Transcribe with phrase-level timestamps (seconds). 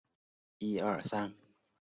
[0.03, 1.33] 他也是斯特鲁米察区的区长。